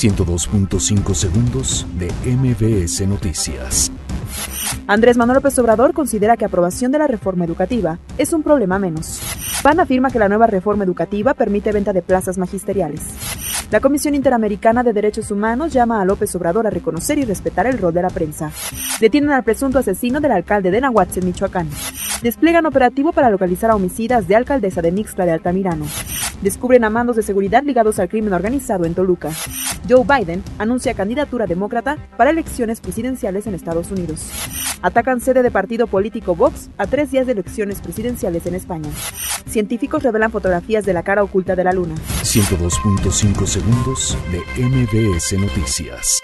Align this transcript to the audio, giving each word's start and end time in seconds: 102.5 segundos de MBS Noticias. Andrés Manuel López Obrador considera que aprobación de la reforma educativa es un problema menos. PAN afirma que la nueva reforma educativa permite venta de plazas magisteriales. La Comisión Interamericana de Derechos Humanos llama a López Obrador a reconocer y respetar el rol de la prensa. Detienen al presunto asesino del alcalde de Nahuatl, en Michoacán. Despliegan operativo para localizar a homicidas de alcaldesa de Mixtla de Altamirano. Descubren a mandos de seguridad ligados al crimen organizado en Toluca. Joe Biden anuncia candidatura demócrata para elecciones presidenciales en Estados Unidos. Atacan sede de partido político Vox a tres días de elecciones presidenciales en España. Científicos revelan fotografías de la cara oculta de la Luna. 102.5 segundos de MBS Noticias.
102.5 0.00 1.12
segundos 1.12 1.86
de 1.98 2.10
MBS 2.24 3.06
Noticias. 3.06 3.92
Andrés 4.86 5.18
Manuel 5.18 5.34
López 5.34 5.58
Obrador 5.58 5.92
considera 5.92 6.38
que 6.38 6.46
aprobación 6.46 6.90
de 6.90 6.98
la 6.98 7.06
reforma 7.06 7.44
educativa 7.44 7.98
es 8.16 8.32
un 8.32 8.42
problema 8.42 8.78
menos. 8.78 9.20
PAN 9.62 9.78
afirma 9.78 10.10
que 10.10 10.18
la 10.18 10.30
nueva 10.30 10.46
reforma 10.46 10.84
educativa 10.84 11.34
permite 11.34 11.70
venta 11.70 11.92
de 11.92 12.00
plazas 12.00 12.38
magisteriales. 12.38 13.02
La 13.70 13.80
Comisión 13.80 14.14
Interamericana 14.14 14.82
de 14.82 14.94
Derechos 14.94 15.30
Humanos 15.30 15.70
llama 15.70 16.00
a 16.00 16.06
López 16.06 16.34
Obrador 16.34 16.66
a 16.66 16.70
reconocer 16.70 17.18
y 17.18 17.26
respetar 17.26 17.66
el 17.66 17.76
rol 17.76 17.92
de 17.92 18.00
la 18.00 18.08
prensa. 18.08 18.52
Detienen 19.00 19.32
al 19.32 19.44
presunto 19.44 19.80
asesino 19.80 20.18
del 20.18 20.32
alcalde 20.32 20.70
de 20.70 20.80
Nahuatl, 20.80 21.18
en 21.18 21.26
Michoacán. 21.26 21.68
Despliegan 22.22 22.64
operativo 22.64 23.12
para 23.12 23.28
localizar 23.28 23.70
a 23.70 23.76
homicidas 23.76 24.26
de 24.26 24.36
alcaldesa 24.36 24.80
de 24.80 24.92
Mixtla 24.92 25.26
de 25.26 25.32
Altamirano. 25.32 25.84
Descubren 26.40 26.84
a 26.84 26.90
mandos 26.90 27.16
de 27.16 27.22
seguridad 27.22 27.62
ligados 27.64 27.98
al 27.98 28.08
crimen 28.08 28.32
organizado 28.32 28.86
en 28.86 28.94
Toluca. 28.94 29.28
Joe 29.88 30.04
Biden 30.04 30.42
anuncia 30.58 30.94
candidatura 30.94 31.46
demócrata 31.46 31.98
para 32.16 32.30
elecciones 32.30 32.80
presidenciales 32.80 33.46
en 33.46 33.54
Estados 33.54 33.90
Unidos. 33.90 34.30
Atacan 34.82 35.20
sede 35.20 35.42
de 35.42 35.50
partido 35.50 35.86
político 35.86 36.34
Vox 36.34 36.70
a 36.78 36.86
tres 36.86 37.10
días 37.10 37.26
de 37.26 37.32
elecciones 37.32 37.80
presidenciales 37.80 38.46
en 38.46 38.54
España. 38.54 38.90
Científicos 39.46 40.02
revelan 40.02 40.30
fotografías 40.30 40.84
de 40.84 40.92
la 40.92 41.02
cara 41.02 41.22
oculta 41.22 41.56
de 41.56 41.64
la 41.64 41.72
Luna. 41.72 41.94
102.5 42.22 43.46
segundos 43.46 44.16
de 44.30 44.62
MBS 44.62 45.32
Noticias. 45.38 46.22